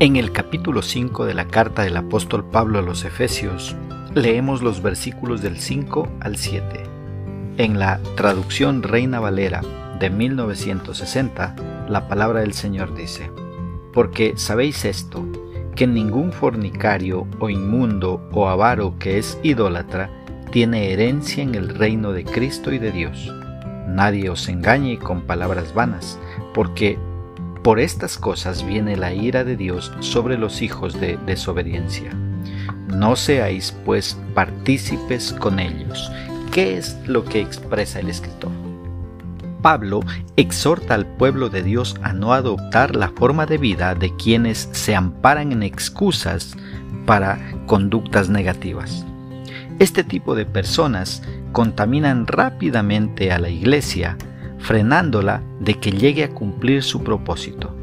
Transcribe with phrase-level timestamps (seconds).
[0.00, 3.76] En el capítulo 5 de la carta del apóstol Pablo a los Efesios,
[4.12, 6.82] leemos los versículos del 5 al 7.
[7.58, 9.62] En la traducción Reina Valera
[10.00, 13.30] de 1960, la palabra del Señor dice,
[13.92, 15.24] Porque sabéis esto,
[15.76, 20.10] que ningún fornicario o inmundo o avaro que es idólatra
[20.50, 23.32] tiene herencia en el reino de Cristo y de Dios.
[23.86, 26.18] Nadie os engañe con palabras vanas,
[26.52, 26.98] porque
[27.64, 32.12] por estas cosas viene la ira de Dios sobre los hijos de desobediencia.
[32.88, 36.12] No seáis pues partícipes con ellos.
[36.52, 38.52] ¿Qué es lo que expresa el escritor?
[39.62, 40.00] Pablo
[40.36, 44.94] exhorta al pueblo de Dios a no adoptar la forma de vida de quienes se
[44.94, 46.54] amparan en excusas
[47.06, 49.06] para conductas negativas.
[49.78, 54.18] Este tipo de personas contaminan rápidamente a la iglesia
[54.64, 57.76] frenándola de que llegue a cumplir su propósito.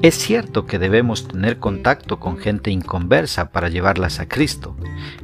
[0.00, 4.76] Es cierto que debemos tener contacto con gente inconversa para llevarlas a Cristo,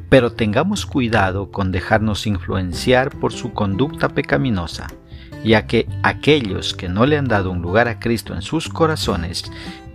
[0.09, 4.87] pero tengamos cuidado con dejarnos influenciar por su conducta pecaminosa,
[5.45, 9.43] ya que aquellos que no le han dado un lugar a Cristo en sus corazones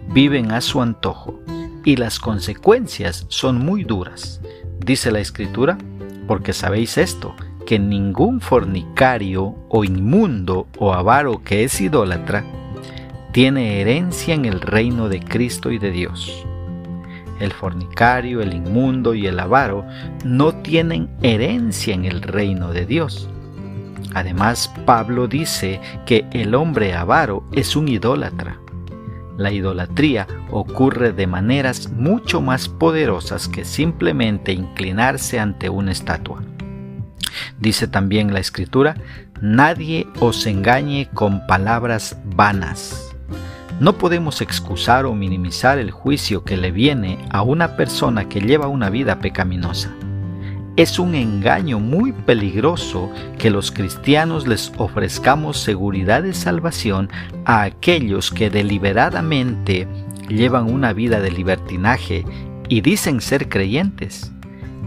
[0.09, 1.41] viven a su antojo,
[1.85, 4.41] y las consecuencias son muy duras.
[4.79, 5.79] Dice la Escritura,
[6.27, 7.35] porque sabéis esto,
[7.67, 12.45] que ningún fornicario o inmundo o avaro que es idólatra
[13.33, 16.47] tiene herencia en el reino de Cristo y de Dios.
[17.39, 19.85] El fornicario, el inmundo y el avaro
[20.25, 23.29] no tienen herencia en el reino de Dios.
[24.15, 28.59] Además, Pablo dice que el hombre avaro es un idólatra.
[29.37, 36.43] La idolatría ocurre de maneras mucho más poderosas que simplemente inclinarse ante una estatua.
[37.59, 38.97] Dice también la escritura,
[39.41, 43.15] nadie os engañe con palabras vanas.
[43.79, 48.69] No podemos excusar o minimizar el juicio que le viene a una persona que lleva
[48.69, 49.91] una vida pecaminosa.
[50.77, 57.11] Es un engaño muy peligroso que los cristianos les ofrezcamos seguridad de salvación
[57.45, 59.87] a aquellos que deliberadamente
[60.29, 62.25] llevan una vida de libertinaje
[62.69, 64.33] y dicen ser creyentes,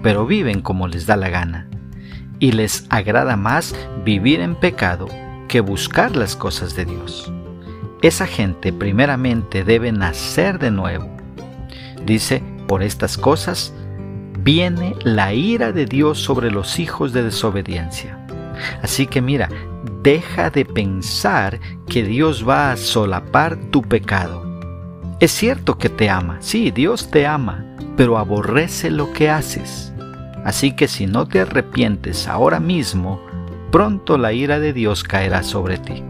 [0.01, 1.68] pero viven como les da la gana
[2.39, 5.07] y les agrada más vivir en pecado
[5.47, 7.31] que buscar las cosas de Dios.
[8.01, 11.09] Esa gente primeramente debe nacer de nuevo.
[12.05, 13.73] Dice, por estas cosas
[14.39, 18.25] viene la ira de Dios sobre los hijos de desobediencia.
[18.81, 19.49] Así que mira,
[20.01, 24.45] deja de pensar que Dios va a solapar tu pecado.
[25.19, 27.65] Es cierto que te ama, sí, Dios te ama,
[27.97, 29.91] pero aborrece lo que haces.
[30.45, 33.21] Así que si no te arrepientes ahora mismo,
[33.71, 36.03] pronto la ira de Dios caerá sobre ti.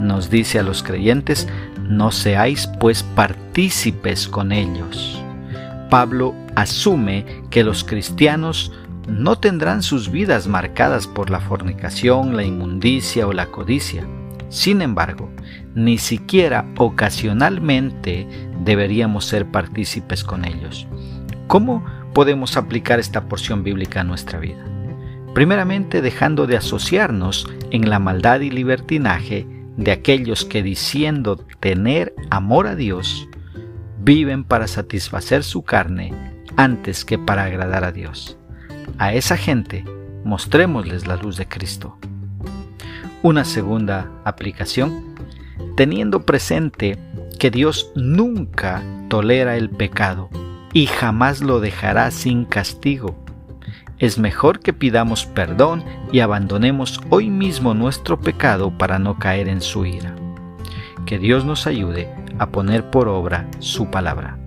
[0.00, 1.48] Nos dice a los creyentes,
[1.80, 5.22] no seáis pues partícipes con ellos.
[5.90, 8.72] Pablo asume que los cristianos
[9.08, 14.06] no tendrán sus vidas marcadas por la fornicación, la inmundicia o la codicia.
[14.48, 15.30] Sin embargo,
[15.74, 18.28] ni siquiera ocasionalmente
[18.64, 20.86] deberíamos ser partícipes con ellos.
[21.46, 21.84] ¿Cómo
[22.14, 24.64] podemos aplicar esta porción bíblica a nuestra vida?
[25.34, 29.46] Primeramente dejando de asociarnos en la maldad y libertinaje
[29.76, 33.28] de aquellos que diciendo tener amor a Dios,
[33.98, 36.12] viven para satisfacer su carne
[36.56, 38.36] antes que para agradar a Dios.
[38.98, 39.84] A esa gente
[40.24, 41.96] mostrémosles la luz de Cristo.
[43.22, 45.14] Una segunda aplicación,
[45.76, 46.98] teniendo presente
[47.38, 50.28] que Dios nunca tolera el pecado,
[50.72, 53.16] y jamás lo dejará sin castigo.
[53.98, 59.60] Es mejor que pidamos perdón y abandonemos hoy mismo nuestro pecado para no caer en
[59.60, 60.14] su ira.
[61.06, 64.38] Que Dios nos ayude a poner por obra su palabra.